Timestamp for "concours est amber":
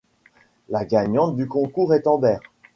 1.47-2.37